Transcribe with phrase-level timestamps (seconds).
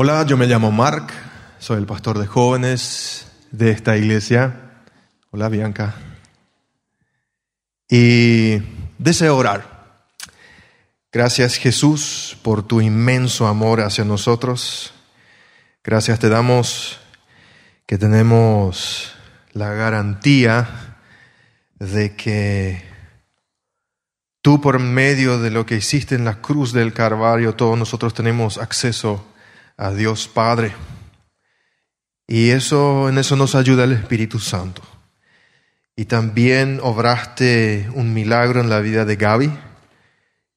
[0.00, 1.08] Hola, yo me llamo Mark,
[1.58, 4.84] soy el pastor de jóvenes de esta iglesia.
[5.32, 5.96] Hola, Bianca.
[7.90, 8.62] Y
[8.96, 10.06] deseo orar.
[11.10, 14.94] Gracias Jesús por tu inmenso amor hacia nosotros.
[15.82, 17.00] Gracias te damos
[17.84, 19.12] que tenemos
[19.52, 20.94] la garantía
[21.80, 22.84] de que
[24.42, 28.58] tú por medio de lo que hiciste en la cruz del Calvario, todos nosotros tenemos
[28.58, 29.24] acceso
[29.78, 30.74] a Dios Padre.
[32.26, 34.82] Y eso, en eso nos ayuda el Espíritu Santo.
[35.96, 39.50] Y también obraste un milagro en la vida de Gaby,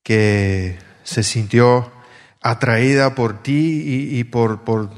[0.04, 1.92] que se sintió
[2.42, 4.90] atraída por ti y, por, por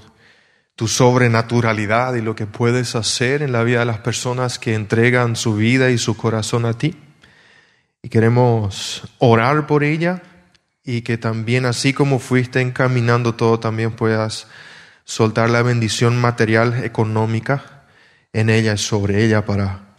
[0.76, 5.35] tu sobrenaturalidad y lo que puedes hacer en la vida de las personas que entregan
[5.35, 6.96] su vida y su corazón a ti.
[8.02, 10.24] Y queremos orar por ella
[10.84, 14.48] y que también así como fuiste encaminando todo, también puedas
[15.05, 17.84] soltar la bendición material, económica
[18.34, 19.96] en ella y sobre ella para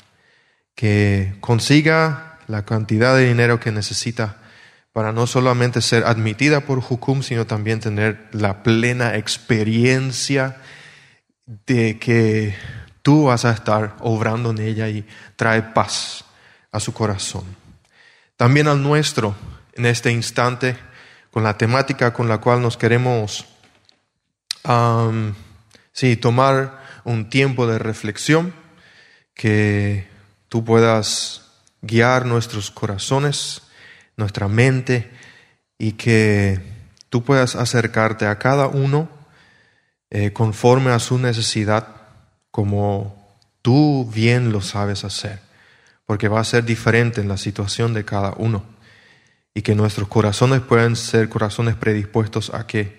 [0.74, 4.38] que consiga la cantidad de dinero que necesita
[4.92, 10.58] para no solamente ser admitida por Hukum, sino también tener la plena experiencia
[11.46, 12.54] de que
[13.02, 15.04] tú vas a estar obrando en ella y
[15.36, 16.24] trae paz
[16.70, 17.44] a su corazón.
[18.36, 19.34] También al nuestro,
[19.74, 20.76] en este instante
[21.30, 23.46] con la temática con la cual nos queremos
[25.92, 28.54] sí, tomar un tiempo de reflexión,
[29.34, 30.08] que
[30.48, 31.50] tú puedas
[31.82, 33.62] guiar nuestros corazones,
[34.16, 35.10] nuestra mente
[35.76, 36.60] y que
[37.10, 39.08] tú puedas acercarte a cada uno
[40.10, 41.88] eh, conforme a su necesidad,
[42.50, 45.40] como tú bien lo sabes hacer,
[46.06, 48.73] porque va a ser diferente en la situación de cada uno
[49.54, 52.98] y que nuestros corazones puedan ser corazones predispuestos a que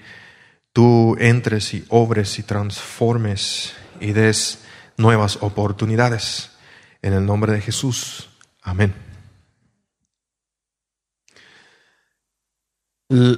[0.71, 4.63] tú entres y obres y transformes y des
[4.97, 6.51] nuevas oportunidades.
[7.01, 8.29] En el nombre de Jesús.
[8.63, 8.93] Amén.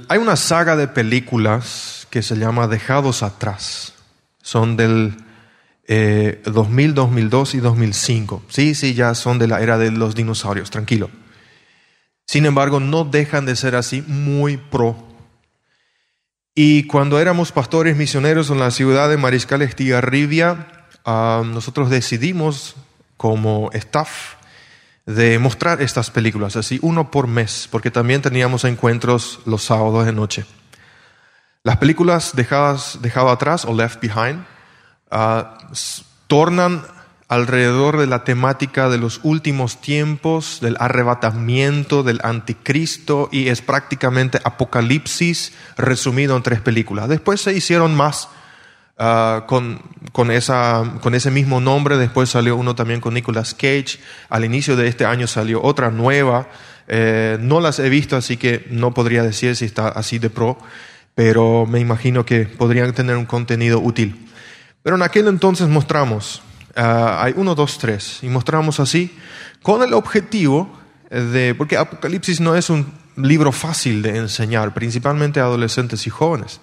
[0.08, 3.92] Hay una saga de películas que se llama Dejados atrás.
[4.42, 5.16] Son del
[5.88, 8.42] 2000, eh, 2002 y 2005.
[8.48, 11.10] Sí, sí, ya son de la era de los dinosaurios, tranquilo.
[12.28, 14.94] Sin embargo, no dejan de ser así muy pro.
[16.54, 20.66] Y cuando éramos pastores misioneros en la ciudad de Mariscal Estigarribia,
[21.06, 22.76] ah, nosotros decidimos
[23.16, 24.34] como staff
[25.06, 30.12] de mostrar estas películas, así uno por mes, porque también teníamos encuentros los sábados de
[30.12, 30.44] noche.
[31.62, 34.44] Las películas dejadas, dejado atrás o left behind
[35.10, 35.56] ah,
[36.26, 36.82] tornan
[37.28, 44.40] alrededor de la temática de los últimos tiempos, del arrebatamiento, del anticristo, y es prácticamente
[44.44, 47.08] Apocalipsis resumido en tres películas.
[47.08, 48.30] Después se hicieron más
[48.96, 54.00] ah, con, con, esa, con ese mismo nombre, después salió uno también con Nicolas Cage,
[54.30, 56.48] al inicio de este año salió otra nueva,
[56.88, 60.56] eh, no las he visto, así que no podría decir si está así de pro,
[61.14, 64.26] pero me imagino que podrían tener un contenido útil.
[64.82, 66.40] Pero en aquel entonces mostramos
[66.78, 69.16] hay uno, dos, tres, y mostramos así,
[69.62, 70.78] con el objetivo
[71.10, 76.60] de, porque Apocalipsis no es un libro fácil de enseñar, principalmente a adolescentes y jóvenes.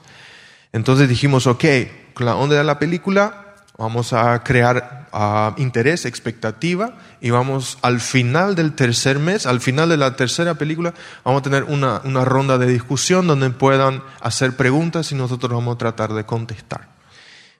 [0.71, 1.65] Entonces dijimos, ok,
[2.13, 8.73] con la la película vamos a crear ah, interés, expectativa, y vamos al final del
[8.73, 10.93] tercer mes, al final de la tercera película,
[11.23, 15.75] vamos a tener una, una ronda de discusión donde puedan hacer preguntas y nosotros vamos
[15.75, 16.94] a tratar de contestar.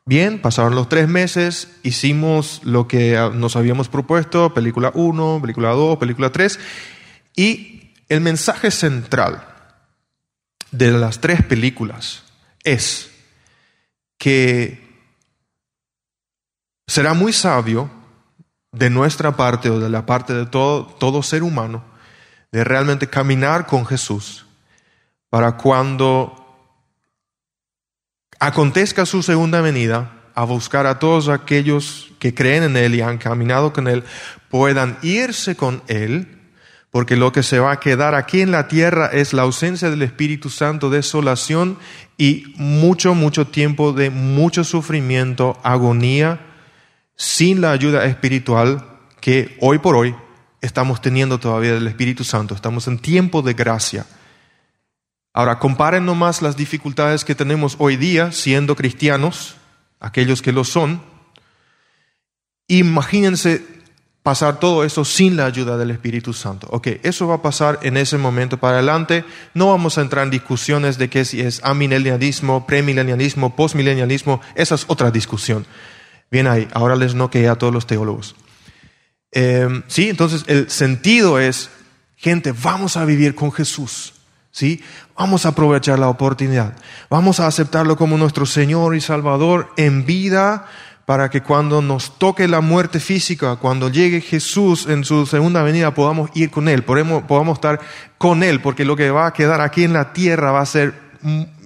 [0.07, 5.97] Bien, pasaron los tres meses, hicimos lo que nos habíamos propuesto, película 1, película 2,
[5.97, 6.59] película 3,
[7.35, 9.43] y el mensaje central
[10.69, 12.23] de las tres películas
[12.63, 13.09] es
[14.19, 14.85] que
[16.85, 17.89] será muy sabio
[18.71, 21.83] de nuestra parte o de la parte de todo, todo ser humano
[22.51, 24.45] de realmente caminar con Jesús
[25.31, 26.44] para cuando
[28.39, 33.17] acontezca su segunda venida, a buscar a todos aquellos que creen en Él y han
[33.17, 34.03] caminado con Él,
[34.49, 36.27] puedan irse con Él,
[36.91, 40.01] porque lo que se va a quedar aquí en la tierra es la ausencia del
[40.01, 41.77] Espíritu Santo, desolación
[42.17, 46.39] y mucho, mucho tiempo de mucho sufrimiento, agonía,
[47.15, 48.85] sin la ayuda espiritual
[49.21, 50.15] que hoy por hoy
[50.61, 52.55] estamos teniendo todavía del Espíritu Santo.
[52.55, 54.05] Estamos en tiempo de gracia.
[55.35, 59.57] Ahora, comparen nomás las dificultades que tenemos hoy día siendo cristianos,
[59.99, 61.01] aquellos que lo son.
[62.69, 63.61] Imagínense
[64.23, 66.67] pasar todo eso sin la ayuda del Espíritu Santo.
[66.71, 69.25] Ok, eso va a pasar en ese momento para adelante.
[69.53, 74.39] No vamos a entrar en discusiones de que si es amilenialismo, premilenialismo, postmilenialismo.
[74.55, 75.67] Esa es otra discusión.
[76.31, 78.37] Bien ahí, ahora les noquea a todos los teólogos.
[79.33, 81.69] Em, sí, entonces el sentido es,
[82.15, 84.14] gente, vamos a vivir con Jesús.
[84.55, 84.81] ¿Sí?
[85.17, 86.77] Vamos a aprovechar la oportunidad.
[87.09, 90.65] Vamos a aceptarlo como nuestro Señor y Salvador en vida
[91.03, 95.93] para que cuando nos toque la muerte física, cuando llegue Jesús en su segunda venida,
[95.93, 97.81] podamos ir con Él, podamos, estar
[98.17, 100.93] con Él, porque lo que va a quedar aquí en la tierra va a ser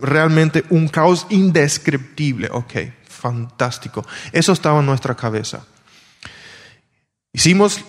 [0.02, 2.50] realmente un caos indescriptible.
[2.52, 2.74] Ok,
[3.08, 4.04] fantástico.
[4.32, 5.64] Eso estaba en nuestra cabeza.
[7.34, 7.82] Hicimos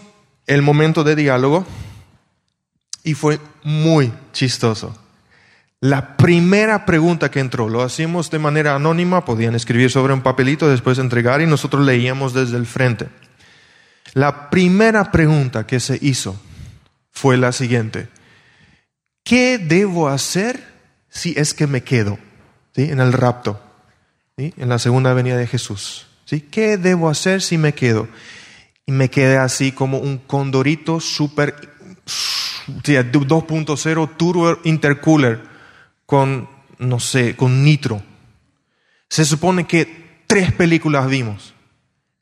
[0.46, 1.64] el momento de diálogo
[3.04, 4.96] y fue muy chistoso.
[5.80, 10.68] La primera pregunta que entró, lo hacíamos de manera anónima, podían escribir sobre un papelito,
[10.68, 13.08] después entregar y nosotros leíamos desde el frente.
[14.12, 16.38] La primera pregunta que se hizo
[17.10, 18.08] fue la siguiente.
[19.24, 20.62] ¿Qué debo hacer
[21.08, 22.18] si es que me quedo
[22.74, 23.62] en el rapto?
[24.36, 26.06] En la segunda venida de Jesús.
[26.24, 26.40] ¿sí?
[26.42, 28.08] ¿Qué debo hacer si me quedo?
[28.84, 31.54] Y me quedé así como un condorito super
[32.82, 35.40] 2.0 turbo intercooler
[36.06, 38.02] con, no sé, con nitro.
[39.08, 41.54] Se supone que tres películas vimos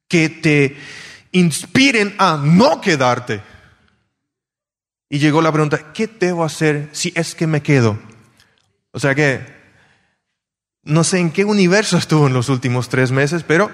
[0.09, 0.77] que te
[1.33, 3.43] inspiren a no quedarte.
[5.11, 7.99] Y llegó la pregunta, ¿qué debo hacer si es que me quedo?
[8.93, 9.41] O sea que,
[10.83, 13.71] no sé en qué universo estuvo en los últimos tres meses, pero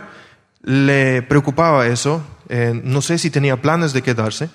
[0.63, 2.25] le preocupaba eso.
[2.49, 4.51] Eh, no sé si tenía planes de quedarse,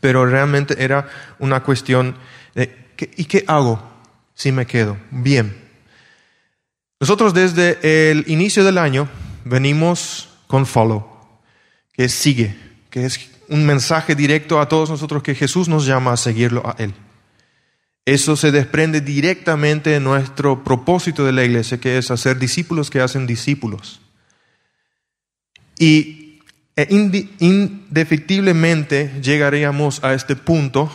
[0.00, 1.08] pero realmente era
[1.38, 2.16] una cuestión
[2.54, 2.76] de,
[3.16, 3.88] ¿y qué hago?
[4.38, 4.96] si me quedo.
[5.10, 5.54] Bien.
[7.00, 9.08] Nosotros desde el inicio del año
[9.44, 11.06] venimos con follow,
[11.92, 12.56] que sigue,
[12.88, 16.76] que es un mensaje directo a todos nosotros que Jesús nos llama a seguirlo a
[16.78, 16.94] Él.
[18.04, 23.00] Eso se desprende directamente de nuestro propósito de la iglesia, que es hacer discípulos que
[23.00, 24.00] hacen discípulos.
[25.78, 26.17] Y
[26.78, 26.86] e
[27.40, 30.88] indefectiblemente llegaríamos a este punto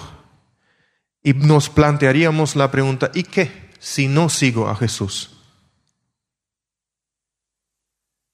[1.22, 5.32] y nos plantearíamos la pregunta, ¿y qué si no sigo a Jesús?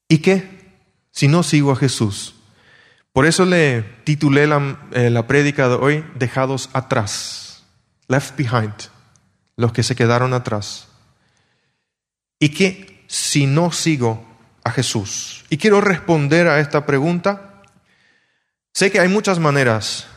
[0.07, 0.47] ¿Y qué
[1.09, 2.35] si no sigo a Jesús?
[3.13, 7.63] Por eso le titulé la, eh, la de hoy, Dejados atrás,
[8.07, 8.75] left behind,
[9.55, 10.87] los que se quedaron atrás.
[12.39, 14.28] ¿Y qué si no sigo
[14.69, 15.43] a Jesús?
[15.49, 17.61] Y quiero responder a esta pregunta.
[18.73, 20.07] Sé que hay muchas maneras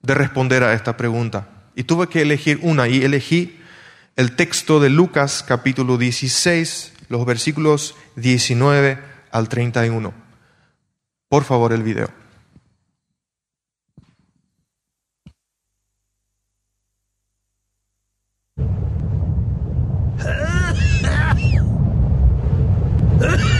[0.00, 3.60] de responder a esta pregunta y tuve que elegir una y elegí
[4.16, 8.98] el texto de Lucas capítulo 16, los versículos 19
[9.30, 10.12] al 31.
[11.28, 12.08] Por favor, el video.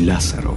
[0.00, 0.56] Lázaro.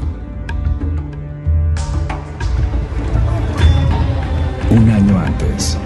[4.69, 5.77] Un año antes.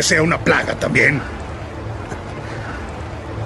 [0.00, 1.20] Que sea una plaga también?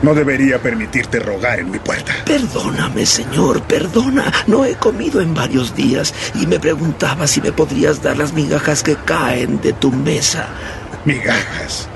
[0.03, 2.15] No debería permitirte rogar en mi puerta.
[2.25, 4.33] Perdóname, señor, perdona.
[4.47, 8.85] No he comido en varios días y me preguntaba si me podrías dar las migajas
[8.85, 10.47] que caen de tu mesa.
[11.05, 11.89] Migajas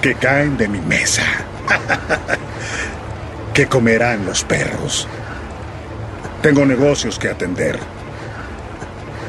[0.00, 1.24] que caen de mi mesa.
[3.52, 5.06] ¿Qué comerán los perros?
[6.40, 7.78] Tengo negocios que atender.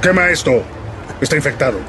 [0.02, 0.64] Quema esto.
[1.20, 1.80] Está infectado.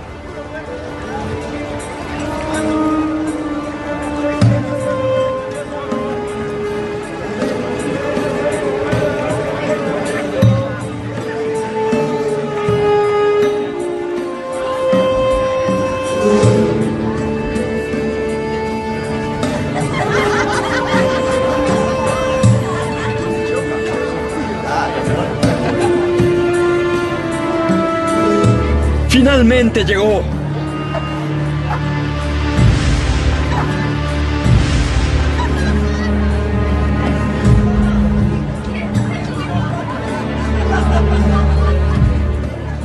[29.75, 30.23] Finalmente llegó.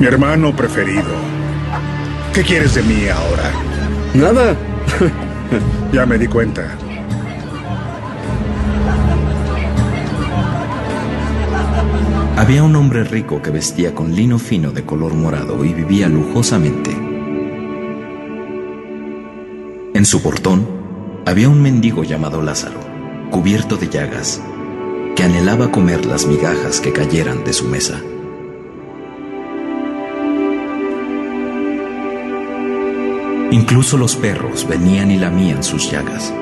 [0.00, 1.02] Mi hermano preferido.
[2.34, 3.52] ¿Qué quieres de mí ahora?
[4.14, 4.56] Nada.
[5.92, 6.78] Ya me di cuenta.
[12.40, 16.90] Había un hombre rico que vestía con lino fino de color morado y vivía lujosamente.
[19.92, 20.66] En su portón
[21.26, 22.80] había un mendigo llamado Lázaro,
[23.30, 24.40] cubierto de llagas,
[25.16, 28.00] que anhelaba comer las migajas que cayeran de su mesa.
[33.50, 36.32] Incluso los perros venían y lamían sus llagas.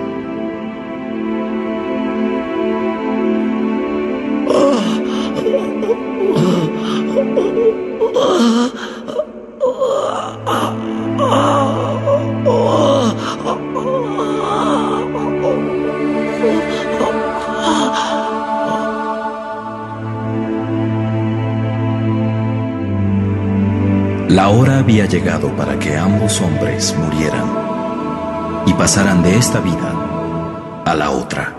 [24.88, 27.44] Había llegado para que ambos hombres murieran
[28.64, 31.57] y pasaran de esta vida a la otra.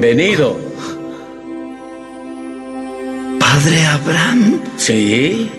[0.00, 0.56] Bienvenido.
[3.40, 4.60] ¿Padre Abraham?
[4.76, 5.50] Sí.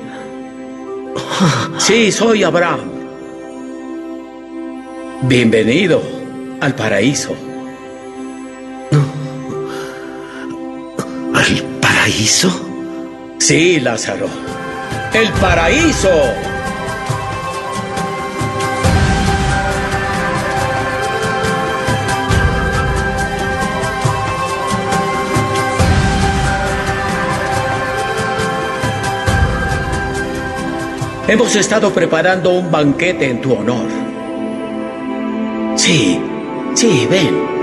[1.78, 2.90] Sí, soy Abraham.
[5.24, 6.02] Bienvenido
[6.62, 7.36] al paraíso.
[11.34, 12.50] ¿Al paraíso?
[13.40, 14.30] Sí, Lázaro.
[15.14, 16.10] ¡El paraíso!
[31.30, 33.86] Hemos estado preparando un banquete en tu honor.
[35.76, 36.20] Sí,
[36.74, 37.59] sí, ven.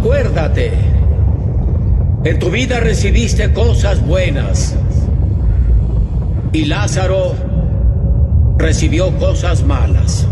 [0.00, 0.72] Acuérdate.
[2.24, 4.74] En tu vida recibiste cosas buenas.
[6.52, 7.34] Y Lázaro
[8.56, 10.26] recibió cosas malas.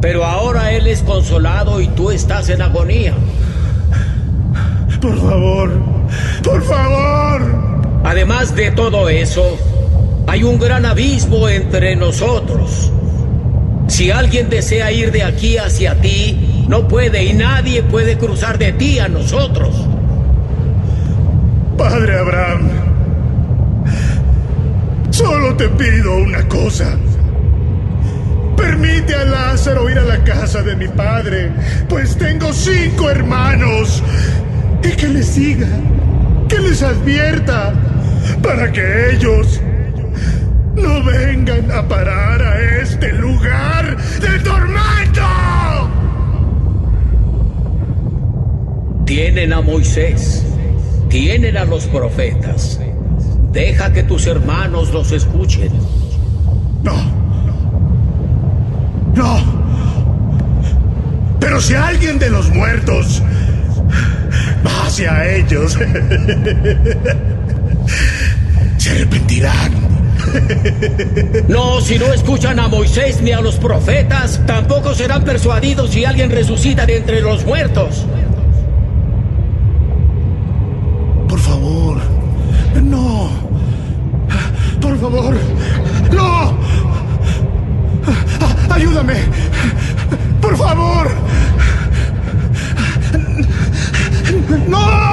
[0.00, 3.12] Pero ahora él es consolado y tú estás en agonía.
[5.00, 5.70] Por favor,
[6.42, 7.42] por favor.
[8.04, 9.44] Además de todo eso,
[10.26, 12.90] hay un gran abismo entre nosotros.
[13.86, 18.72] Si alguien desea ir de aquí hacia ti, no puede y nadie puede cruzar de
[18.72, 19.74] ti a nosotros.
[21.78, 22.68] Padre Abraham,
[25.10, 26.96] solo te pido una cosa.
[28.56, 31.50] Permite a Lázaro ir a la casa de mi padre,
[31.88, 34.02] pues tengo cinco hermanos.
[34.82, 35.68] Y que les siga,
[36.48, 37.72] que les advierta,
[38.42, 39.60] para que ellos
[40.74, 44.38] no vengan a parar a este lugar de
[49.08, 50.44] Tienen a Moisés,
[51.08, 52.78] tienen a los profetas.
[53.52, 55.72] Deja que tus hermanos los escuchen.
[56.82, 56.94] No.
[59.14, 59.40] No.
[61.40, 63.22] Pero si alguien de los muertos
[64.66, 65.72] va hacia ellos,
[68.76, 69.72] se arrepentirán.
[71.48, 76.30] No, si no escuchan a Moisés ni a los profetas, tampoco serán persuadidos si alguien
[76.30, 78.04] resucita de entre los muertos.
[85.10, 86.58] No.
[88.70, 89.16] Ayúdame.
[90.40, 91.08] Por favor.
[94.68, 95.07] ¡No!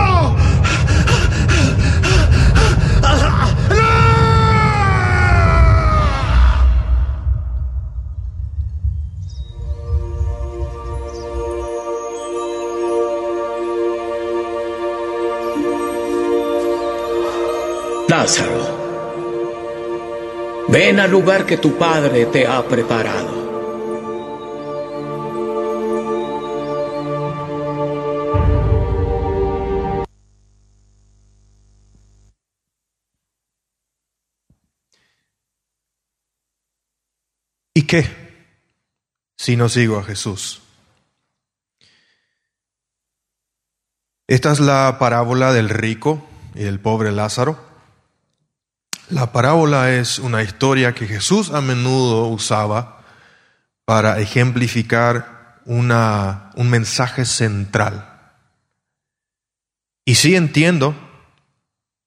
[20.76, 23.34] Ven al lugar que tu padre te ha preparado.
[37.74, 38.06] ¿Y qué
[39.38, 40.62] si no sigo a Jesús?
[44.28, 47.75] Esta es la parábola del rico y del pobre Lázaro.
[49.10, 53.04] La parábola es una historia que Jesús a menudo usaba
[53.86, 58.34] para ejemplificar una, un mensaje central.
[60.06, 60.96] Y sí entiendo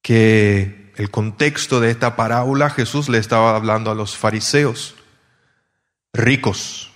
[0.03, 4.97] que el contexto de esta parábola Jesús le estaba hablando a los fariseos
[6.13, 6.91] ricos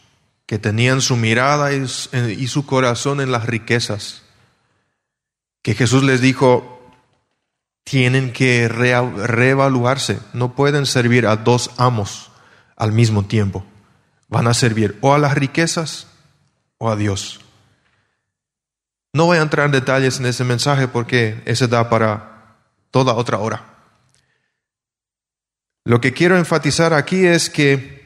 [0.47, 4.23] que tenían su mirada y su corazón en las riquezas,
[5.62, 6.82] que Jesús les dijo,
[7.85, 12.31] tienen que reevaluarse, no pueden servir a dos amos
[12.77, 13.64] al mismo tiempo,
[14.29, 16.07] van a servir o a las riquezas
[16.79, 17.40] o a Dios.
[19.12, 22.57] No voy a entrar en detalles en ese mensaje porque ese da para
[22.90, 23.66] toda otra hora.
[25.85, 28.03] Lo que quiero enfatizar aquí es que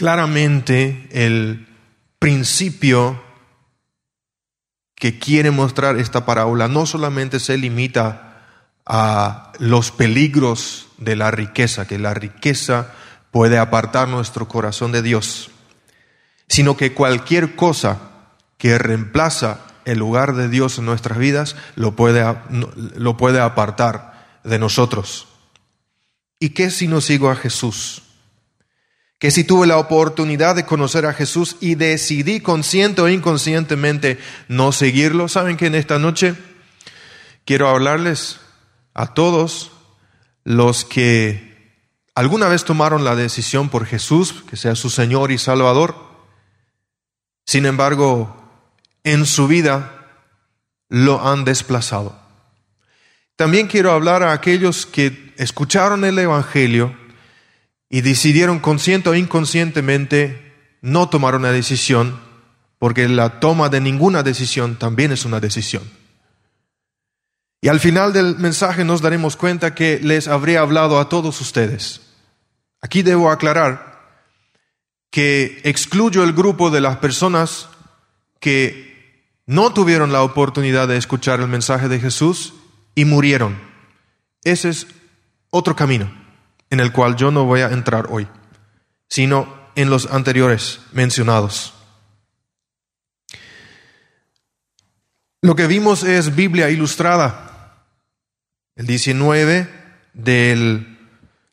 [0.00, 1.66] Claramente el
[2.18, 3.22] principio
[5.00, 8.42] que quiere mostrar esta parábola no solamente se limita
[8.84, 12.92] a los peligros de la riqueza, que la riqueza
[13.30, 15.50] puede apartar nuestro corazón de Dios,
[16.48, 17.98] sino que cualquier cosa
[18.58, 22.36] que reemplaza el lugar de Dios en nuestras vidas lo puede,
[22.96, 25.28] lo puede apartar de nosotros.
[26.38, 28.02] ¿Y qué si no sigo a Jesús?
[29.20, 34.72] Que si tuve la oportunidad de conocer a Jesús y decidí consciente o inconscientemente no
[34.72, 36.34] seguirlo, saben que en esta noche
[37.44, 38.40] quiero hablarles
[38.94, 39.72] a todos
[40.42, 41.76] los que
[42.14, 45.94] alguna vez tomaron la decisión por Jesús, que sea su Señor y Salvador,
[47.44, 48.36] sin embargo,
[49.04, 50.06] en su vida
[50.88, 52.18] lo han desplazado.
[53.36, 56.96] También quiero hablar a aquellos que escucharon el Evangelio,
[57.90, 62.20] y decidieron consciente o inconscientemente no tomar una decisión,
[62.78, 65.82] porque la toma de ninguna decisión también es una decisión.
[67.60, 72.00] Y al final del mensaje nos daremos cuenta que les habría hablado a todos ustedes.
[72.80, 73.90] Aquí debo aclarar
[75.10, 77.68] que excluyo el grupo de las personas
[78.38, 82.54] que no tuvieron la oportunidad de escuchar el mensaje de Jesús
[82.94, 83.60] y murieron.
[84.44, 84.86] Ese es
[85.50, 86.20] otro camino
[86.70, 88.28] en el cual yo no voy a entrar hoy,
[89.08, 91.74] sino en los anteriores mencionados.
[95.42, 97.84] Lo que vimos es Biblia ilustrada.
[98.76, 99.68] El 19
[100.12, 100.98] del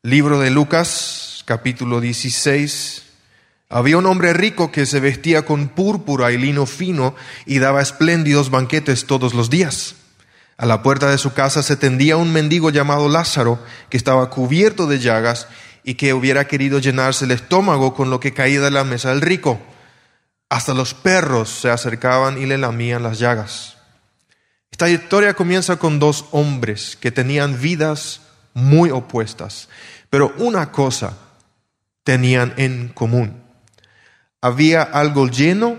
[0.03, 3.03] libro de Lucas, capítulo 16.
[3.69, 8.49] Había un hombre rico que se vestía con púrpura y lino fino y daba espléndidos
[8.49, 9.95] banquetes todos los días.
[10.57, 14.87] A la puerta de su casa se tendía un mendigo llamado Lázaro, que estaba cubierto
[14.87, 15.47] de llagas
[15.83, 19.21] y que hubiera querido llenarse el estómago con lo que caía de la mesa del
[19.21, 19.59] rico.
[20.49, 23.77] Hasta los perros se acercaban y le lamían las llagas.
[24.71, 28.21] Esta historia comienza con dos hombres que tenían vidas
[28.53, 29.69] muy opuestas,
[30.09, 31.17] pero una cosa
[32.03, 33.43] tenían en común.
[34.41, 35.77] Había algo lleno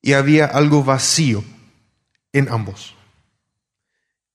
[0.00, 1.44] y había algo vacío
[2.32, 2.94] en ambos.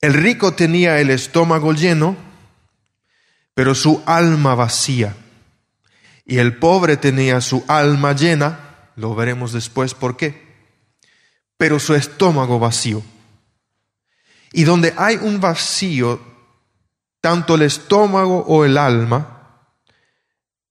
[0.01, 2.15] El rico tenía el estómago lleno,
[3.53, 5.15] pero su alma vacía.
[6.25, 10.47] Y el pobre tenía su alma llena, lo veremos después por qué,
[11.57, 13.03] pero su estómago vacío.
[14.53, 16.21] Y donde hay un vacío,
[17.19, 19.39] tanto el estómago o el alma,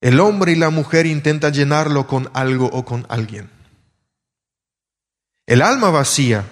[0.01, 3.51] el hombre y la mujer intentan llenarlo con algo o con alguien.
[5.45, 6.45] El alma vacía,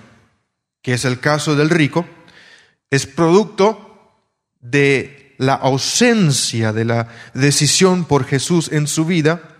[0.82, 2.06] que es el caso del rico,
[2.90, 4.22] es producto
[4.60, 9.56] de la ausencia de la decisión por Jesús en su vida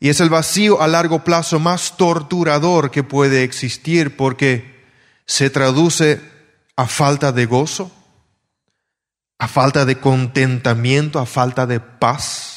[0.00, 4.84] y es el vacío a largo plazo más torturador que puede existir porque
[5.26, 6.20] se traduce
[6.76, 7.90] a falta de gozo,
[9.38, 12.53] a falta de contentamiento, a falta de paz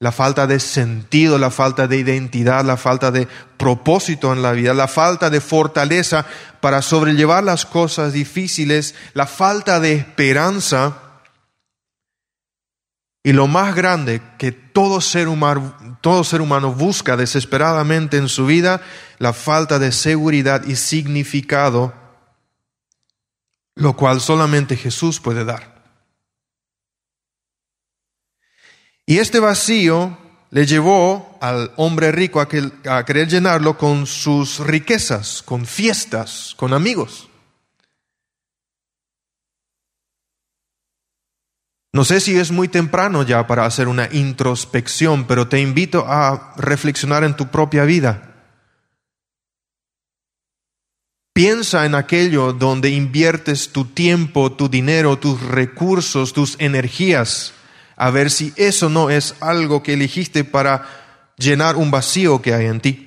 [0.00, 4.72] la falta de sentido, la falta de identidad, la falta de propósito en la vida,
[4.72, 6.24] la falta de fortaleza
[6.60, 10.98] para sobrellevar las cosas difíciles, la falta de esperanza
[13.24, 18.46] y lo más grande que todo ser humano, todo ser humano busca desesperadamente en su
[18.46, 18.80] vida,
[19.18, 21.92] la falta de seguridad y significado,
[23.74, 25.77] lo cual solamente Jesús puede dar.
[29.08, 30.18] Y este vacío
[30.50, 32.46] le llevó al hombre rico a,
[33.06, 37.30] querer llenarlo con sus riquezas, con fiestas, con amigos.
[41.94, 46.52] No sé si es muy temprano ya para hacer una introspección, pero te invito a
[46.58, 48.34] reflexionar en tu propia vida.
[51.32, 57.54] Piensa en aquello donde inviertes tu tiempo, tu dinero, tus recursos, tus energías
[57.98, 60.86] a ver si eso no es algo que elegiste para
[61.36, 63.04] llenar un vacío que hay en ti.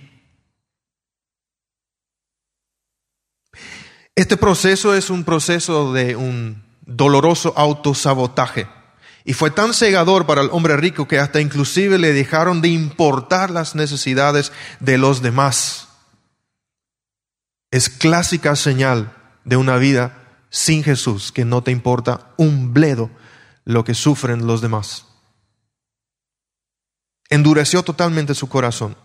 [4.16, 8.68] Este proceso es un proceso de un doloroso autosabotaje.
[9.24, 13.50] Y fue tan cegador para el hombre rico que hasta inclusive le dejaron de importar
[13.50, 14.52] las necesidades
[14.82, 15.88] de los demás.
[17.72, 19.14] Es clásica señal
[19.46, 20.18] de una vida
[20.50, 23.10] sin Jesús, que no te importa un bledo
[23.66, 25.06] lo que sufren los demás.
[27.30, 28.96] Endureció totalmente su corazón.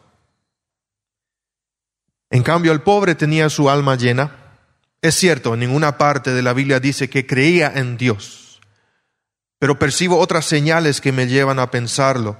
[2.31, 4.35] En cambio, el pobre tenía su alma llena.
[5.01, 8.61] Es cierto, ninguna parte de la Biblia dice que creía en Dios,
[9.59, 12.37] pero percibo otras señales que me llevan a pensarlo.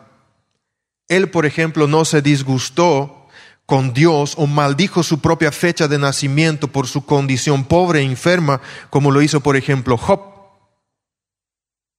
[1.09, 3.29] Él, por ejemplo, no se disgustó
[3.65, 8.61] con Dios o maldijo su propia fecha de nacimiento por su condición pobre e enferma,
[8.91, 10.36] como lo hizo, por ejemplo, Job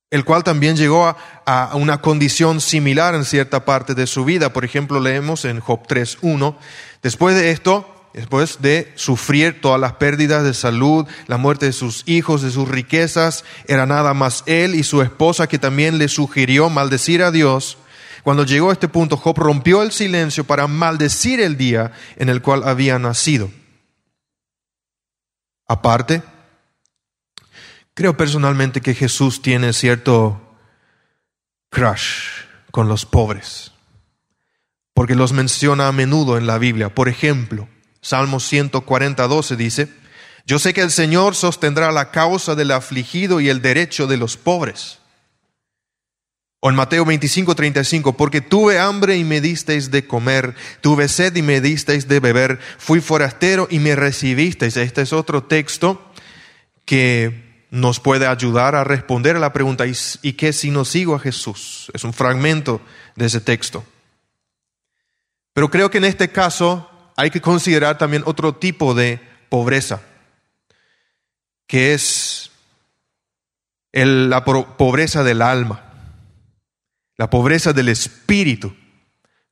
[0.10, 1.06] el cual también llegó
[1.46, 4.54] a, una condición similar en cierta parte de su vida.
[4.54, 6.56] Por ejemplo, leemos en Job 3.1,
[7.02, 12.04] después de esto, después de sufrir todas las pérdidas de salud, la muerte de sus
[12.06, 16.70] hijos, de sus riquezas, era nada más él y su esposa que también le sugirió
[16.70, 17.78] maldecir a Dios.
[18.24, 22.42] Cuando llegó a este punto, Job rompió el silencio para maldecir el día en el
[22.42, 23.50] cual había nacido.
[25.68, 26.24] Aparte,
[27.98, 30.40] Creo personalmente que Jesús tiene cierto
[31.72, 33.72] crush con los pobres,
[34.94, 36.94] porque los menciona a menudo en la Biblia.
[36.94, 37.68] Por ejemplo,
[38.00, 39.90] Salmo 140, 12 dice,
[40.46, 44.38] yo sé que el Señor sostendrá la causa del afligido y el derecho de los
[44.38, 45.00] pobres.
[46.60, 51.36] O en Mateo 25, 35, porque tuve hambre y me disteis de comer, tuve sed
[51.36, 54.78] y me disteis de beber, fui forastero y me recibisteis.
[54.78, 56.12] Este es otro texto
[56.86, 61.20] que nos puede ayudar a responder a la pregunta, ¿y, qué si no sigo a
[61.20, 61.92] Jesús?
[61.94, 62.82] Es un fragmento
[63.16, 63.84] de ese texto.
[65.54, 70.02] Pero creo que en este caso hay que considerar también otro tipo de pobreza,
[71.66, 72.52] que es
[73.92, 75.84] la pobreza del alma,
[77.18, 78.74] la pobreza del espíritu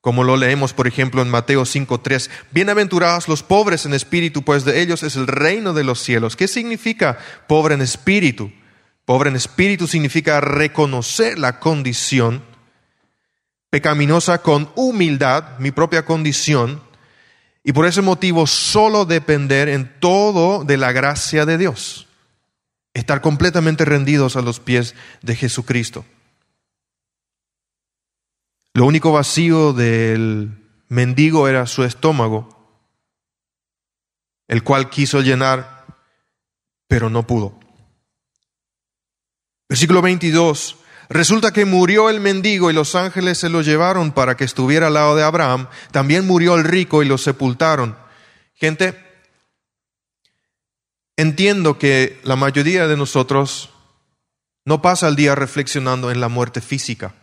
[0.05, 2.29] como lo leemos, por ejemplo, en Mateo 5.3.
[2.51, 6.35] Bienaventurados los pobres en espíritu, pues de ellos es el reino de los cielos.
[6.35, 8.51] ¿Qué significa pobre en espíritu?
[9.03, 12.43] Pobre en espíritu significa reconocer la condición
[13.71, 16.83] pecaminosa con humildad, mi propia condición,
[17.63, 22.07] y por ese motivo solo depender en todo de la gracia de Dios.
[22.93, 26.05] Estar completamente rendidos a los pies de Jesucristo.
[28.75, 30.51] Lo único vacío del
[30.89, 32.83] mendigo era su estómago,
[34.49, 35.85] el cual quiso llenar,
[36.85, 37.57] pero no pudo.
[39.69, 40.75] Versículo 22.
[41.07, 44.95] Resulta que murió el mendigo y los ángeles se lo llevaron para que estuviera al
[44.95, 45.69] lado de Abraham.
[45.91, 47.95] También murió el rico y lo sepultaron.
[48.55, 49.01] Gente,
[51.15, 53.69] entiendo que la mayoría de nosotros
[54.65, 57.15] no pasa el día reflexionando en la muerte física.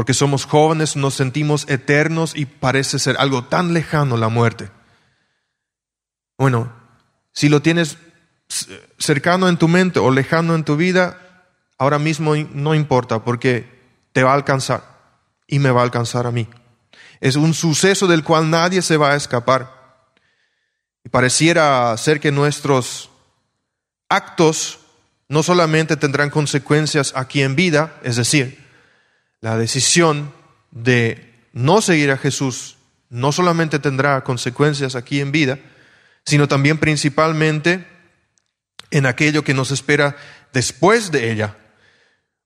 [0.00, 4.70] Porque somos jóvenes, nos sentimos eternos y parece ser algo tan lejano la muerte.
[6.38, 6.72] Bueno,
[7.34, 7.98] si lo tienes
[8.98, 11.20] cercano en tu mente o lejano en tu vida,
[11.76, 13.68] ahora mismo no importa porque
[14.12, 14.82] te va a alcanzar
[15.46, 16.48] y me va a alcanzar a mí.
[17.20, 20.06] Es un suceso del cual nadie se va a escapar.
[21.04, 23.10] Y pareciera ser que nuestros
[24.08, 24.78] actos
[25.28, 28.69] no solamente tendrán consecuencias aquí en vida, es decir,
[29.40, 30.32] la decisión
[30.70, 32.76] de no seguir a Jesús
[33.08, 35.58] no solamente tendrá consecuencias aquí en vida,
[36.24, 37.86] sino también principalmente
[38.90, 40.16] en aquello que nos espera
[40.52, 41.56] después de ella.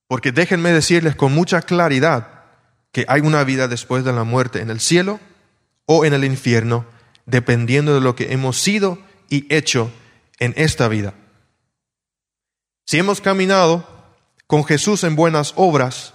[0.07, 2.45] Porque déjenme decirles con mucha claridad
[2.93, 5.21] que hay una vida después de la muerte en el cielo
[5.87, 6.87] o en el infierno,
[7.27, 9.91] dependiendo de lo que hemos sido y hecho
[10.39, 11.15] en esta vida.
[12.87, 13.89] Si hemos caminado
[14.47, 16.14] con Jesús en buenas obras,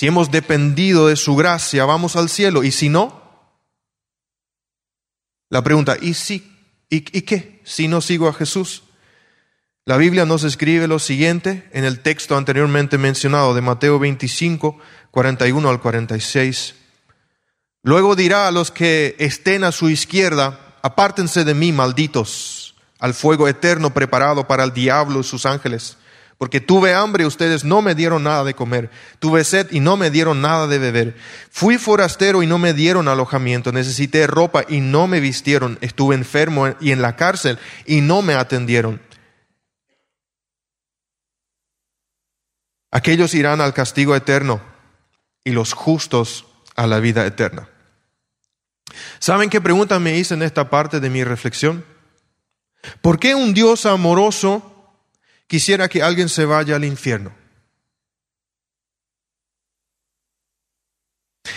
[0.00, 2.64] si hemos dependido de su gracia, vamos al cielo.
[2.64, 3.20] Y si no,
[5.50, 6.56] la pregunta, ¿y si?
[6.88, 7.60] ¿Y, qué?
[7.64, 8.84] Si no sigo a Jesús.
[9.84, 14.78] La Biblia nos escribe lo siguiente en el texto anteriormente mencionado de Mateo 25,
[15.10, 16.76] 41 al 46.
[17.82, 23.48] Luego dirá a los que estén a su izquierda, apártense de mí, malditos, al fuego
[23.48, 25.98] eterno preparado para el diablo y sus ángeles
[26.40, 29.98] porque tuve hambre y ustedes no me dieron nada de comer, tuve sed y no
[29.98, 31.14] me dieron nada de beber,
[31.50, 36.74] fui forastero y no me dieron alojamiento, necesité ropa y no me vistieron, estuve enfermo
[36.80, 39.02] y en la cárcel y no me atendieron.
[42.90, 44.62] Aquellos irán al castigo eterno
[45.44, 47.68] y los justos a la vida eterna.
[49.18, 51.84] ¿Saben qué pregunta me hice en esta parte de mi reflexión?
[53.02, 54.69] ¿Por qué un Dios amoroso
[55.50, 57.34] quisiera que alguien se vaya al infierno.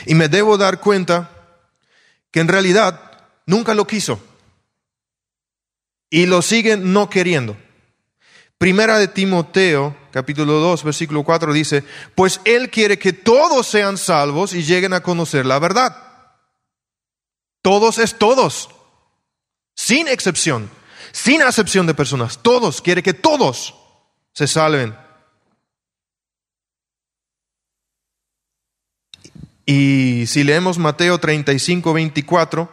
[0.07, 1.29] Y me debo dar cuenta
[2.31, 4.19] que en realidad nunca lo quiso.
[6.09, 7.55] Y lo siguen no queriendo.
[8.57, 11.83] Primera de Timoteo, capítulo 2, versículo 4 dice,
[12.15, 15.95] pues Él quiere que todos sean salvos y lleguen a conocer la verdad.
[17.61, 18.69] Todos es todos,
[19.75, 20.71] sin excepción,
[21.11, 22.39] sin acepción de personas.
[22.41, 23.75] Todos, quiere que todos
[24.33, 24.95] se salven.
[29.65, 32.69] Y si leemos Mateo 35, 24,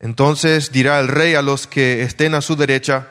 [0.00, 3.10] entonces dirá el rey a los que estén a su derecha,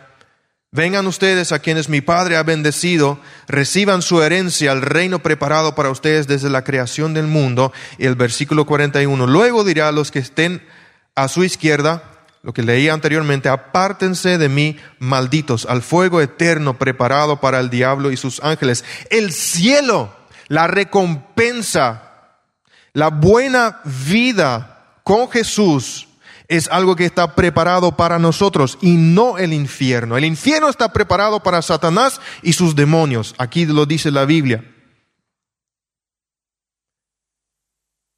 [0.71, 5.91] vengan ustedes a quienes mi Padre ha bendecido, reciban su herencia, el reino preparado para
[5.91, 7.71] ustedes desde la creación del mundo.
[8.00, 10.65] Y el versículo 41, luego dirá a los que estén
[11.13, 12.14] a su izquierda,
[12.45, 18.12] lo que leía anteriormente, apártense de mí, malditos, al fuego eterno preparado para el diablo
[18.12, 18.86] y sus ángeles.
[19.10, 20.15] El cielo,
[20.47, 22.38] la recompensa,
[22.93, 26.08] la buena vida con Jesús
[26.47, 30.15] es algo que está preparado para nosotros y no el infierno.
[30.15, 33.34] El infierno está preparado para Satanás y sus demonios.
[33.39, 34.63] Aquí lo dice la Biblia.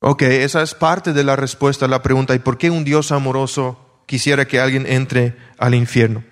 [0.01, 3.13] Ok, esa es parte de la respuesta a la pregunta, ¿y por qué un Dios
[3.13, 6.23] amoroso quisiera que alguien entre al infierno.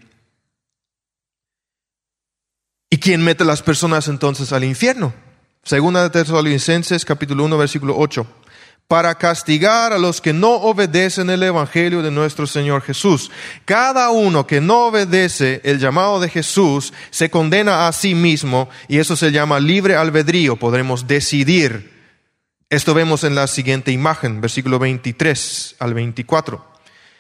[2.89, 5.13] ¿Y quién mete a las personas entonces al infierno?
[5.63, 8.25] Segunda de Tesalonicenses capítulo 1 versículo 8.
[8.88, 13.31] Para castigar a los que no obedecen el Evangelio de nuestro Señor Jesús.
[13.65, 18.99] Cada uno que no obedece el llamado de Jesús se condena a sí mismo y
[18.99, 20.55] eso se llama libre albedrío.
[20.55, 21.93] Podremos decidir.
[22.69, 26.74] Esto vemos en la siguiente imagen, versículo 23 al 24.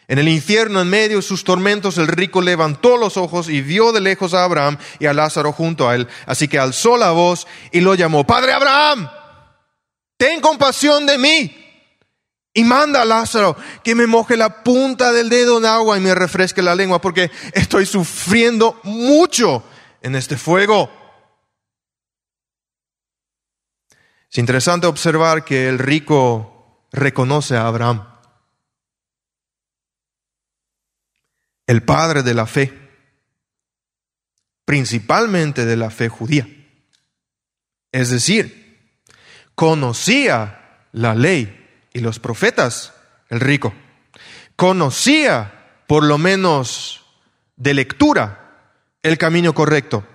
[0.07, 3.91] En el infierno, en medio de sus tormentos, el rico levantó los ojos y vio
[3.91, 6.07] de lejos a Abraham y a Lázaro junto a él.
[6.27, 9.09] Así que alzó la voz y lo llamó, Padre Abraham,
[10.17, 11.61] ten compasión de mí.
[12.53, 16.15] Y manda a Lázaro que me moje la punta del dedo en agua y me
[16.15, 19.61] refresque la lengua porque estoy sufriendo mucho
[20.01, 20.89] en este fuego.
[24.31, 28.14] Es interesante observar que el rico reconoce a Abraham.
[31.67, 32.73] El padre de la fe,
[34.65, 36.47] principalmente de la fe judía.
[37.91, 38.99] Es decir,
[39.55, 42.93] conocía la ley y los profetas,
[43.29, 43.73] el rico.
[44.55, 47.05] Conocía, por lo menos
[47.55, 48.45] de lectura,
[49.01, 50.05] el camino correcto.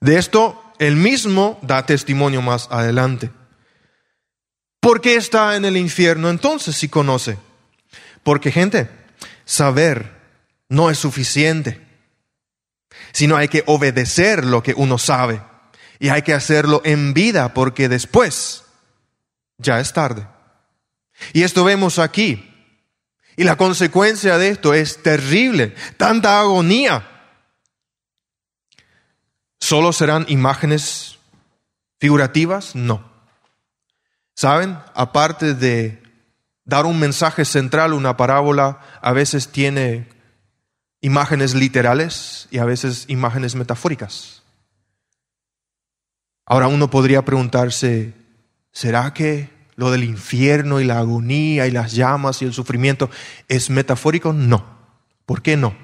[0.00, 3.30] De esto él mismo da testimonio más adelante.
[4.80, 7.38] ¿Por qué está en el infierno entonces si conoce?
[8.24, 8.90] Porque gente,
[9.44, 10.10] saber
[10.68, 11.80] no es suficiente,
[13.12, 15.40] sino hay que obedecer lo que uno sabe
[16.00, 18.64] y hay que hacerlo en vida porque después
[19.58, 20.26] ya es tarde.
[21.32, 22.50] Y esto vemos aquí.
[23.36, 27.10] Y la consecuencia de esto es terrible, tanta agonía.
[29.58, 31.18] ¿Solo serán imágenes
[31.98, 32.74] figurativas?
[32.74, 33.10] No.
[34.34, 34.78] ¿Saben?
[34.94, 36.03] Aparte de
[36.64, 40.08] Dar un mensaje central, una parábola, a veces tiene
[41.00, 44.42] imágenes literales y a veces imágenes metafóricas.
[46.46, 48.14] Ahora uno podría preguntarse,
[48.72, 53.10] ¿será que lo del infierno y la agonía y las llamas y el sufrimiento
[53.48, 54.32] es metafórico?
[54.32, 54.64] No.
[55.26, 55.76] ¿Por qué no?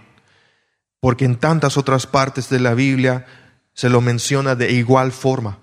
[1.01, 3.27] Porque en tantas otras partes de la Biblia
[3.75, 5.59] se lo menciona de igual forma.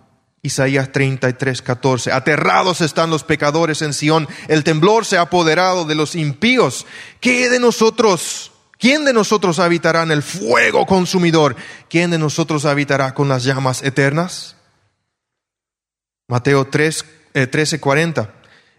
[0.48, 2.12] Isaías 33, 14.
[2.12, 4.28] Aterrados están los pecadores en Sión.
[4.48, 6.86] El temblor se ha apoderado de los impíos.
[7.20, 8.52] ¿Qué de nosotros?
[8.80, 11.56] ¿Quién de nosotros habitará en el fuego consumidor?
[11.90, 14.56] ¿Quién de nosotros habitará con las llamas eternas?
[16.28, 17.06] Mateo 3,
[17.50, 18.34] 13, 40.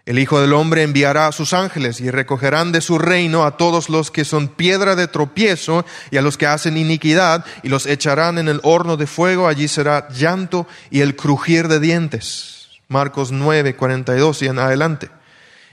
[0.09, 3.89] El Hijo del Hombre enviará a sus ángeles y recogerán de su reino a todos
[3.89, 8.39] los que son piedra de tropiezo y a los que hacen iniquidad y los echarán
[8.39, 9.47] en el horno de fuego.
[9.47, 12.69] Allí será llanto y el crujir de dientes.
[12.87, 15.11] Marcos 9, 42 y en adelante.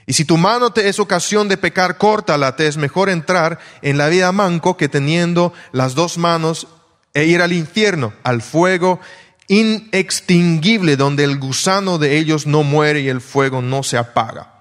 [0.05, 2.55] Y si tu mano te es ocasión de pecar, córtala.
[2.55, 6.67] Te es mejor entrar en la vida manco que teniendo las dos manos
[7.15, 8.99] e ir al infierno, al fuego
[9.47, 14.53] inextinguible donde el gusano de ellos no muere y el fuego no se apaga.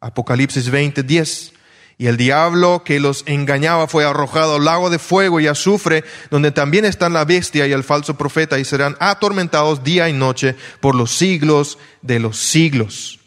[0.00, 1.52] Apocalipsis 20, 10.
[1.98, 6.50] Y el diablo que los engañaba fue arrojado al lago de fuego y azufre, donde
[6.50, 10.96] también están la bestia y el falso profeta, y serán atormentados día y noche por
[10.96, 13.20] los siglos de los siglos.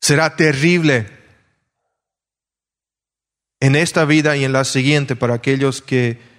[0.00, 1.08] Será terrible
[3.58, 6.33] en esta vida y en la siguiente para aquellos que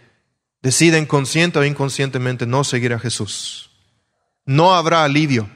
[0.66, 3.70] deciden consciente o inconscientemente no seguir a Jesús,
[4.46, 5.48] no habrá alivio.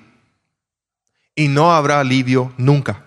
[1.33, 3.05] Y no habrá alivio nunca.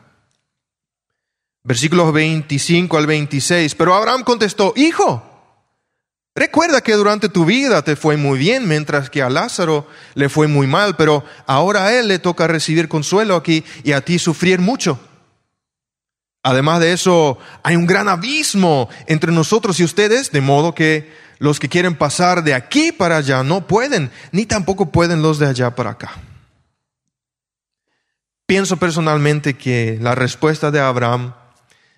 [1.62, 3.76] Versículos 25 al 26.
[3.76, 5.22] Pero Abraham contestó, Hijo,
[6.34, 10.48] recuerda que durante tu vida te fue muy bien, mientras que a Lázaro le fue
[10.48, 14.58] muy mal, pero ahora a él le toca recibir consuelo aquí y a ti sufrir
[14.58, 14.98] mucho.
[16.42, 21.58] Además de eso, hay un gran abismo entre nosotros y ustedes, de modo que los
[21.58, 25.74] que quieren pasar de aquí para allá no pueden, ni tampoco pueden los de allá
[25.74, 26.12] para acá.
[28.46, 31.34] Pienso personalmente que la respuesta de Abraham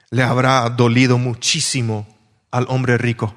[0.08, 2.08] le habrá dolido muchísimo
[2.50, 3.34] al hombre rico.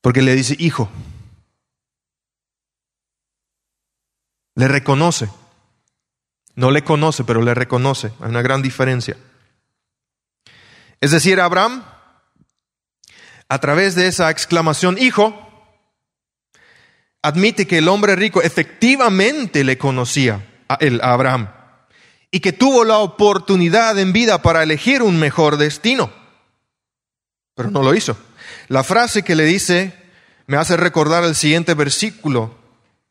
[0.00, 0.90] Porque le dice, hijo,
[4.56, 5.30] le reconoce.
[6.56, 8.12] No le conoce, pero le reconoce.
[8.18, 9.16] Hay una gran diferencia.
[11.00, 11.84] Es decir, Abraham,
[13.48, 15.40] a través de esa exclamación, hijo,
[17.22, 21.48] admite que el hombre rico efectivamente le conocía a él, a Abraham,
[22.30, 26.12] y que tuvo la oportunidad en vida para elegir un mejor destino,
[27.54, 28.16] pero no lo hizo.
[28.68, 29.94] La frase que le dice
[30.46, 32.54] me hace recordar el siguiente versículo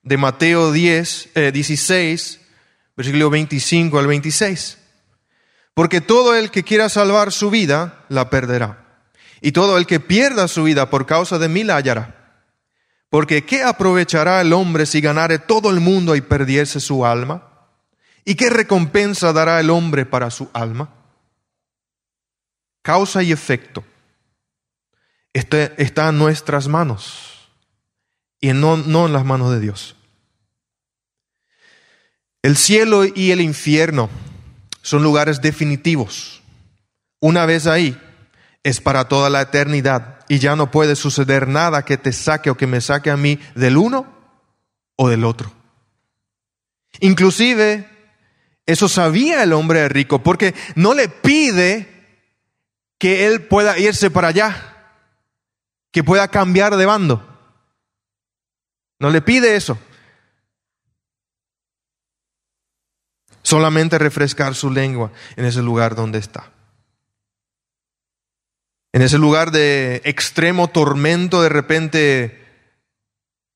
[0.03, 2.45] de Mateo 10, 16, eh,
[2.95, 4.77] versículo 25 al 26.
[5.73, 8.82] Porque todo el que quiera salvar su vida, la perderá.
[9.45, 12.47] Y todo el que pierda su vida por causa de mí, la hallará.
[13.09, 17.67] Porque ¿qué aprovechará el hombre si ganare todo el mundo y perdiese su alma?
[18.23, 20.93] ¿Y qué recompensa dará el hombre para su alma?
[22.81, 23.83] Causa y efecto.
[25.33, 27.49] Este está en nuestras manos
[28.39, 29.97] y no, no en las manos de Dios.
[32.41, 34.09] El cielo y el infierno
[34.81, 36.41] son lugares definitivos.
[37.19, 37.99] Una vez ahí,
[38.63, 42.57] es para toda la eternidad y ya no puede suceder nada que te saque o
[42.57, 44.07] que me saque a mí del uno
[44.95, 45.51] o del otro.
[46.99, 47.89] Inclusive,
[48.65, 51.89] eso sabía el hombre rico, porque no le pide
[52.97, 54.95] que él pueda irse para allá,
[55.91, 57.29] que pueda cambiar de bando.
[58.99, 59.77] No le pide eso.
[63.41, 66.49] Solamente refrescar su lengua en ese lugar donde está.
[68.93, 72.45] En ese lugar de extremo tormento, de repente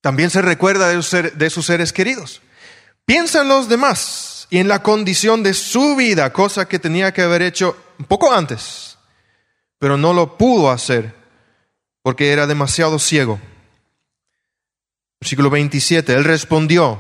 [0.02, 2.42] también se recuerda de sus seres queridos.
[3.06, 7.22] Piensa en los demás y en la condición de su vida, cosa que tenía que
[7.22, 8.98] haber hecho un poco antes,
[9.78, 11.14] pero no lo pudo hacer
[12.02, 13.40] porque era demasiado ciego.
[15.20, 17.00] Versículo 27, él respondió,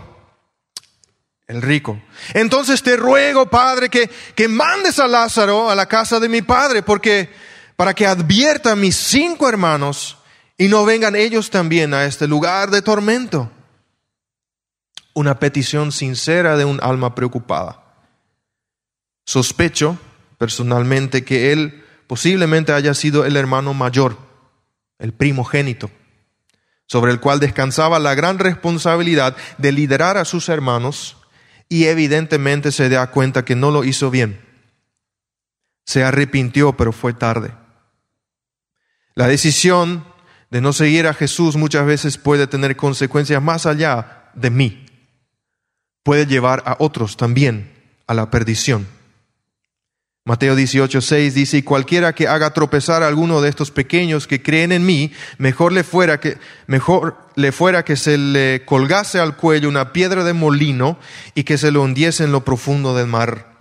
[1.47, 2.01] el rico,
[2.33, 6.83] entonces te ruego, Padre, que, que mandes a Lázaro a la casa de mi Padre,
[6.83, 7.29] porque
[7.77, 10.17] para que advierta a mis cinco hermanos
[10.57, 13.51] y no vengan ellos también a este lugar de tormento.
[15.13, 17.83] Una petición sincera de un alma preocupada.
[19.25, 19.97] Sospecho
[20.39, 24.17] personalmente que él posiblemente haya sido el hermano mayor,
[24.97, 25.91] el primogénito,
[26.87, 31.17] sobre el cual descansaba la gran responsabilidad de liderar a sus hermanos
[31.69, 34.41] y evidentemente se da cuenta que no lo hizo bien.
[35.85, 37.53] Se arrepintió, pero fue tarde.
[39.17, 40.05] La decisión
[40.51, 44.85] de no seguir a Jesús muchas veces puede tener consecuencias más allá de mí.
[46.03, 47.73] Puede llevar a otros también
[48.05, 48.87] a la perdición.
[50.23, 54.43] Mateo 18, 6 dice, y cualquiera que haga tropezar a alguno de estos pequeños que
[54.43, 56.37] creen en mí, mejor le fuera que,
[56.67, 60.99] mejor le fuera que se le colgase al cuello una piedra de molino
[61.33, 63.56] y que se lo hundiese en lo profundo del mar.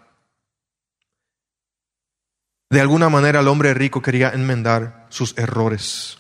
[2.68, 6.18] De alguna manera el hombre rico quería enmendar sus errores.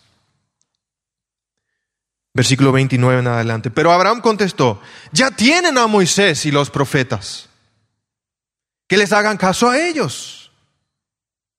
[2.32, 3.70] Versículo 29 en adelante.
[3.70, 4.80] Pero Abraham contestó,
[5.10, 7.48] ya tienen a Moisés y los profetas.
[8.86, 10.52] Que les hagan caso a ellos.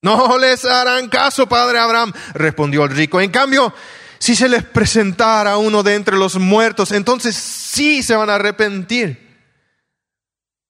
[0.01, 3.19] No les harán caso, padre Abraham, respondió el rico.
[3.19, 3.73] En cambio,
[4.19, 9.27] si se les presentara uno de entre los muertos, entonces sí se van a arrepentir.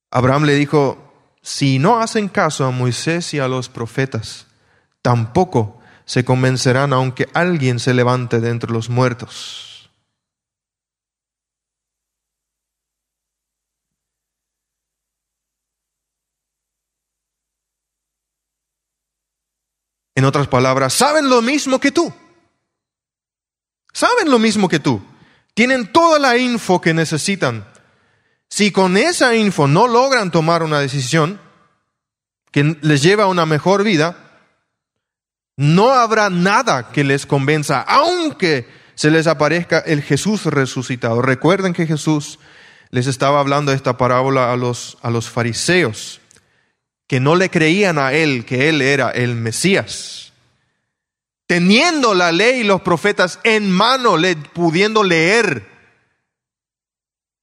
[0.09, 1.07] Abraham le dijo,
[1.48, 4.48] si no hacen caso a Moisés y a los profetas,
[5.02, 9.89] tampoco se convencerán aunque alguien se levante de entre los muertos.
[20.16, 22.14] En otras palabras, saben lo mismo que tú.
[23.93, 25.02] Saben lo mismo que tú.
[25.54, 27.66] Tienen toda la info que necesitan
[28.50, 31.39] si con esa info no logran tomar una decisión
[32.52, 34.18] que les lleva a una mejor vida,
[35.58, 41.22] no habrá nada que les convenza, aunque se les aparezca el Jesús resucitado.
[41.22, 42.39] Recuerden que Jesús
[42.89, 46.22] les estaba hablando esta parábola a los, a los fariseos,
[47.08, 50.34] que no le creían a él que él era el Mesías.
[51.48, 54.16] Teniendo la ley y los profetas en mano,
[54.54, 55.77] pudiendo leer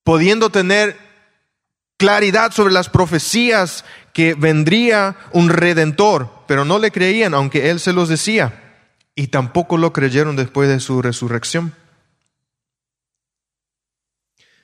[0.04, 0.96] pudiendo tener
[1.96, 7.92] claridad sobre las profecías que vendría un redentor, pero no le creían, aunque él se
[7.92, 8.60] los decía.
[9.16, 11.72] y tampoco lo creyeron después de su resurrección.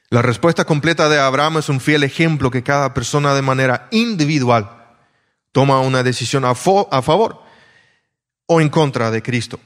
[0.08, 4.96] La respuesta completa de Abraham es un fiel ejemplo que cada persona de manera individual
[5.52, 7.44] toma una decisión a, favor
[8.46, 9.60] o en contra de Cristo,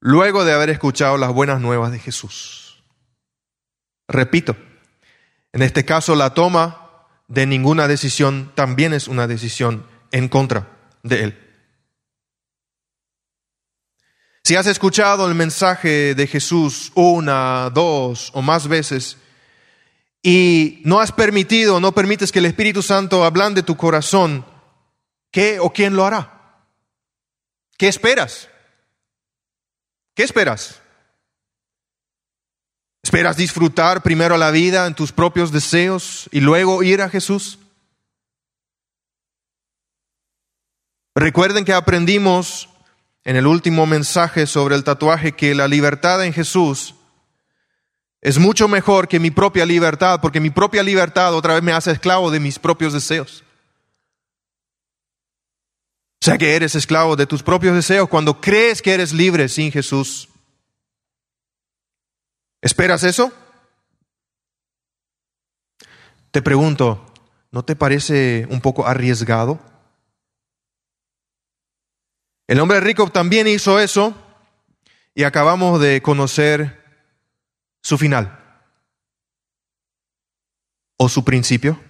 [0.00, 2.82] luego de haber escuchado las buenas nuevas de Jesús.
[4.08, 4.56] Repito,
[5.52, 10.68] en este caso la toma de ninguna decisión también es una decisión en contra
[11.02, 11.48] de Él.
[14.44, 19.18] Si has escuchado el mensaje de Jesús una, dos o más veces
[20.22, 24.46] y no has permitido, no permites que el Espíritu Santo ablande tu corazón,
[25.30, 26.64] ¿qué o quién lo hará?
[27.76, 28.48] ¿Qué esperas?
[30.14, 30.80] ¿Qué esperas?
[33.08, 37.58] ¿Esperas disfrutar primero la vida en tus propios deseos y luego ir a Jesús?
[41.14, 42.68] Recuerden que aprendimos
[43.24, 46.96] en el último mensaje sobre el tatuaje que la libertad en Jesús
[48.20, 51.92] es mucho mejor que mi propia libertad, porque mi propia libertad otra vez me hace
[51.92, 53.42] esclavo de mis propios deseos.
[56.20, 59.72] O sea que eres esclavo de tus propios deseos cuando crees que eres libre sin
[59.72, 60.27] Jesús.
[62.60, 63.32] ¿Esperas eso?
[66.30, 67.12] Te pregunto,
[67.50, 69.60] ¿no te parece un poco arriesgado?
[72.46, 74.14] El hombre rico también hizo eso
[75.14, 76.84] y acabamos de conocer
[77.82, 78.38] su final
[80.96, 81.80] o su principio.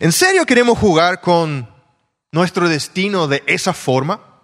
[0.00, 1.68] ¿En serio queremos jugar con
[2.32, 4.42] nuestro destino de esa forma?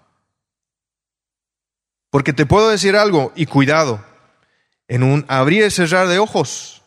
[2.10, 4.04] Porque te puedo decir algo, y cuidado,
[4.88, 6.82] en un abrir y cerrar de ojos,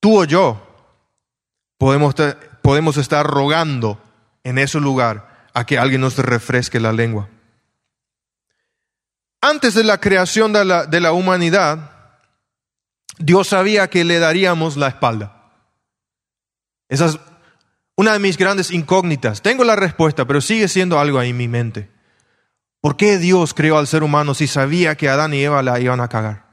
[0.00, 0.60] tú o yo
[1.78, 2.14] podemos,
[2.62, 4.00] podemos estar rogando
[4.42, 7.28] en ese lugar a que alguien nos refresque la lengua.
[9.40, 11.90] Antes de la creación de la, de la humanidad,
[13.18, 15.52] Dios sabía que le daríamos la espalda.
[16.88, 17.18] Esa es
[17.96, 19.42] una de mis grandes incógnitas.
[19.42, 21.93] Tengo la respuesta, pero sigue siendo algo ahí en mi mente.
[22.84, 26.02] ¿Por qué Dios creó al ser humano si sabía que Adán y Eva la iban
[26.02, 26.44] a cagar?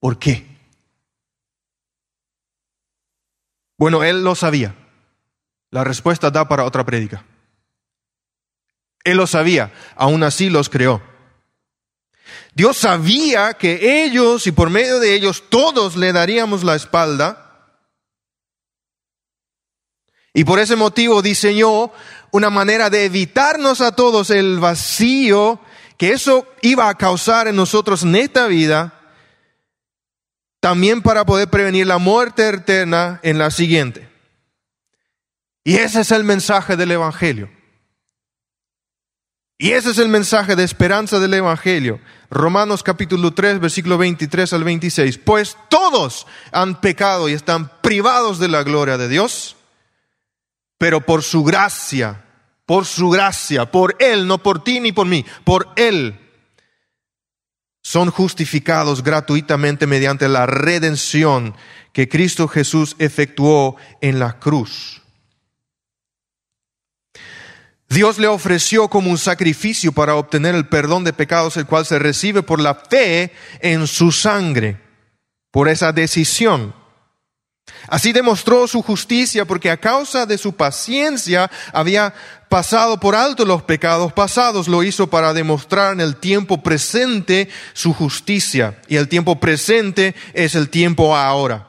[0.00, 0.44] ¿Por qué?
[3.78, 4.74] Bueno, Él lo sabía.
[5.70, 7.24] La respuesta da para otra prédica.
[9.04, 11.00] Él lo sabía, aún así los creó.
[12.56, 17.78] Dios sabía que ellos y por medio de ellos todos le daríamos la espalda.
[20.34, 21.92] Y por ese motivo diseñó
[22.36, 25.58] una manera de evitarnos a todos el vacío
[25.96, 28.92] que eso iba a causar en nosotros en esta vida,
[30.60, 34.08] también para poder prevenir la muerte eterna en la siguiente.
[35.64, 37.50] Y ese es el mensaje del Evangelio.
[39.58, 41.98] Y ese es el mensaje de esperanza del Evangelio.
[42.28, 45.18] Romanos capítulo 3, versículo 23 al 26.
[45.18, 49.56] Pues todos han pecado y están privados de la gloria de Dios,
[50.76, 52.25] pero por su gracia,
[52.66, 56.20] por su gracia, por Él, no por ti ni por mí, por Él,
[57.82, 61.54] son justificados gratuitamente mediante la redención
[61.92, 65.02] que Cristo Jesús efectuó en la cruz.
[67.88, 72.00] Dios le ofreció como un sacrificio para obtener el perdón de pecados, el cual se
[72.00, 74.80] recibe por la fe en su sangre,
[75.52, 76.74] por esa decisión.
[77.88, 82.14] Así demostró su justicia porque a causa de su paciencia había
[82.48, 84.68] pasado por alto los pecados pasados.
[84.68, 88.80] Lo hizo para demostrar en el tiempo presente su justicia.
[88.88, 91.68] Y el tiempo presente es el tiempo ahora.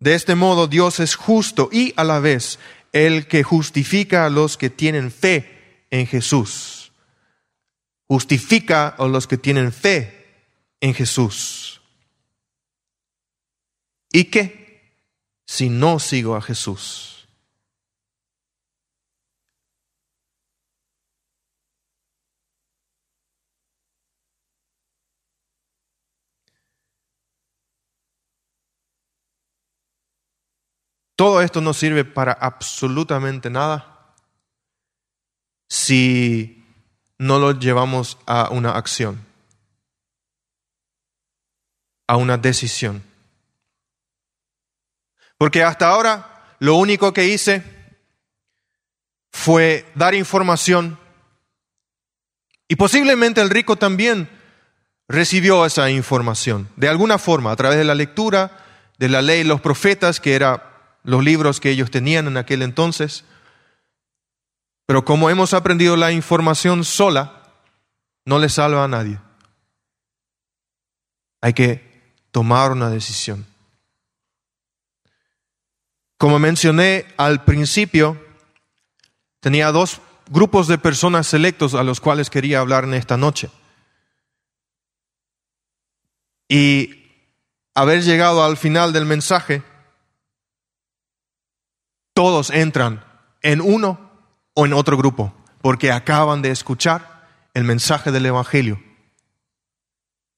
[0.00, 2.58] De este modo Dios es justo y a la vez
[2.92, 6.92] el que justifica a los que tienen fe en Jesús.
[8.06, 10.44] Justifica a los que tienen fe
[10.80, 11.80] en Jesús.
[14.10, 14.61] ¿Y qué
[15.52, 17.28] si no sigo a Jesús?
[31.16, 34.14] Todo esto no sirve para absolutamente nada
[35.68, 36.64] si
[37.18, 39.22] no lo llevamos a una acción,
[42.08, 43.11] a una decisión.
[45.42, 47.64] Porque hasta ahora lo único que hice
[49.32, 50.96] fue dar información
[52.68, 54.30] y posiblemente el rico también
[55.08, 58.56] recibió esa información de alguna forma, a través de la lectura
[58.98, 63.24] de la ley, los profetas, que era los libros que ellos tenían en aquel entonces.
[64.86, 67.42] Pero como hemos aprendido la información sola,
[68.24, 69.18] no le salva a nadie.
[71.40, 73.51] Hay que tomar una decisión.
[76.22, 78.16] Como mencioné al principio,
[79.40, 80.00] tenía dos
[80.30, 83.50] grupos de personas selectos a los cuales quería hablar en esta noche.
[86.48, 87.10] Y
[87.74, 89.64] haber llegado al final del mensaje,
[92.14, 93.04] todos entran
[93.40, 94.12] en uno
[94.54, 98.80] o en otro grupo, porque acaban de escuchar el mensaje del Evangelio.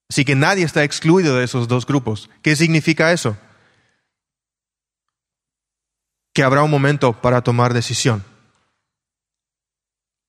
[0.09, 2.31] Así que nadie está excluido de esos dos grupos.
[2.41, 3.37] ¿Qué significa eso?
[6.35, 8.23] Que habrá un momento para tomar decisión.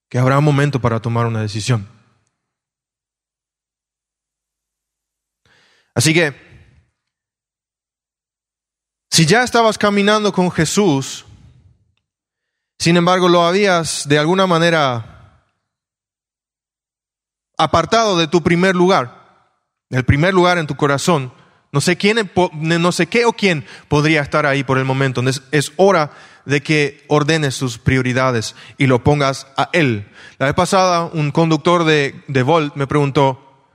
[0.10, 1.90] Que habrá un momento para tomar una decisión.
[5.94, 6.34] Así que,
[9.10, 11.26] si ya estabas caminando con Jesús,
[12.78, 15.42] sin embargo lo habías de alguna manera
[17.58, 19.56] apartado de tu primer lugar,
[19.90, 21.34] el primer lugar en tu corazón,
[21.76, 25.22] no sé quién, no sé qué o quién podría estar ahí por el momento.
[25.52, 26.14] Es hora
[26.46, 30.08] de que ordenes tus prioridades y lo pongas a Él.
[30.38, 33.68] La vez pasada, un conductor de, de Volt me preguntó,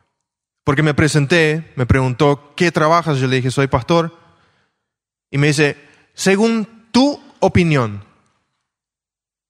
[0.64, 3.18] porque me presenté, me preguntó, ¿qué trabajas?
[3.18, 4.16] Yo le dije, soy pastor.
[5.30, 5.76] Y me dice,
[6.14, 8.02] según tu opinión,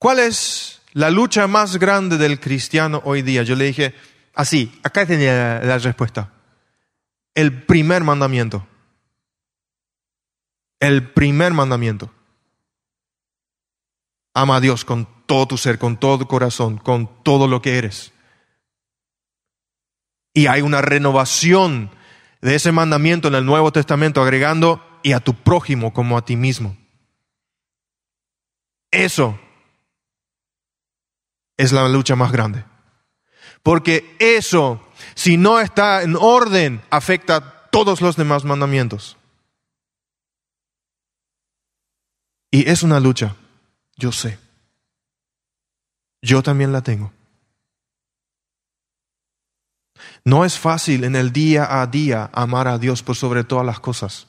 [0.00, 3.44] ¿cuál es la lucha más grande del cristiano hoy día?
[3.44, 3.94] Yo le dije,
[4.34, 6.32] así, acá tenía la respuesta.
[7.34, 8.66] El primer mandamiento.
[10.80, 12.10] El primer mandamiento.
[14.34, 17.78] Ama a Dios con todo tu ser, con todo tu corazón, con todo lo que
[17.78, 18.12] eres.
[20.32, 21.90] Y hay una renovación
[22.40, 26.36] de ese mandamiento en el Nuevo Testamento, agregando y a tu prójimo como a ti
[26.36, 26.76] mismo.
[28.90, 29.38] Eso
[31.56, 32.64] es la lucha más grande.
[33.62, 39.16] Porque eso, si no está en orden, afecta a todos los demás mandamientos.
[42.50, 43.36] Y es una lucha,
[43.96, 44.38] yo sé.
[46.22, 47.12] Yo también la tengo.
[50.24, 53.80] No es fácil en el día a día amar a Dios por sobre todas las
[53.80, 54.26] cosas,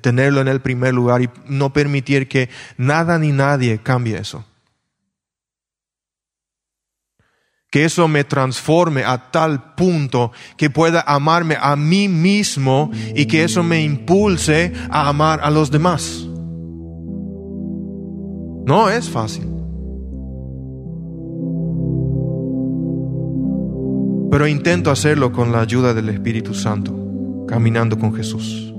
[0.00, 4.44] tenerlo en el primer lugar y no permitir que nada ni nadie cambie eso.
[7.72, 13.42] Que eso me transforme a tal punto que pueda amarme a mí mismo y que
[13.42, 16.24] eso me impulse a amar a los demás.
[18.64, 19.52] No es fácil.
[24.32, 28.71] pero intento hacerlo con la ayuda del Espíritu Santo, caminando con Jesús.